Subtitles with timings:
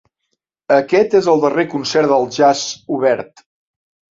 [0.77, 2.65] Aquest és el darrer concert del Jazz
[2.97, 3.45] Obert.